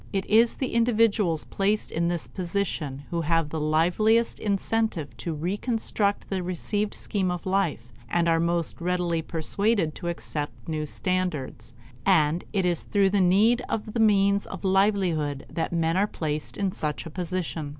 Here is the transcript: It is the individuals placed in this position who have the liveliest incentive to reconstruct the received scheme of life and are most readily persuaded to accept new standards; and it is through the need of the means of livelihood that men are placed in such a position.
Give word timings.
It 0.11 0.25
is 0.25 0.55
the 0.55 0.73
individuals 0.73 1.45
placed 1.45 1.91
in 1.91 2.07
this 2.07 2.27
position 2.27 3.03
who 3.11 3.21
have 3.21 3.49
the 3.49 3.59
liveliest 3.59 4.39
incentive 4.39 5.15
to 5.17 5.31
reconstruct 5.35 6.27
the 6.27 6.41
received 6.41 6.95
scheme 6.95 7.29
of 7.29 7.45
life 7.45 7.93
and 8.09 8.27
are 8.27 8.39
most 8.39 8.81
readily 8.81 9.21
persuaded 9.21 9.93
to 9.93 10.07
accept 10.07 10.67
new 10.67 10.87
standards; 10.87 11.75
and 12.03 12.43
it 12.51 12.65
is 12.65 12.81
through 12.81 13.11
the 13.11 13.21
need 13.21 13.61
of 13.69 13.93
the 13.93 13.99
means 13.99 14.47
of 14.47 14.63
livelihood 14.63 15.45
that 15.51 15.71
men 15.71 15.95
are 15.95 16.07
placed 16.07 16.57
in 16.57 16.71
such 16.71 17.05
a 17.05 17.11
position. 17.11 17.69